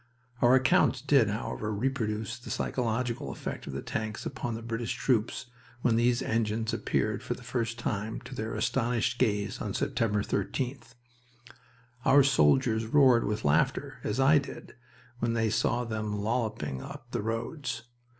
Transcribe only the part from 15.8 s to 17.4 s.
them lolloping up the